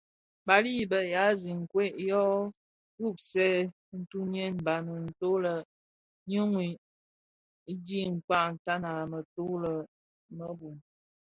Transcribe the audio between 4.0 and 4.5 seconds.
tsomyè